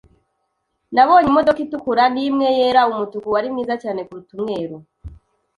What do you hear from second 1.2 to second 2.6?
imodoka itukura nimwe